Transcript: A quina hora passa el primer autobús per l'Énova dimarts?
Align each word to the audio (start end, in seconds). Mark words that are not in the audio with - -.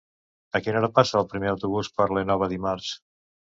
A 0.59 0.61
quina 0.67 0.79
hora 0.79 0.89
passa 1.01 1.19
el 1.19 1.27
primer 1.35 1.53
autobús 1.53 1.93
per 2.01 2.09
l'Énova 2.17 2.51
dimarts? 2.57 2.93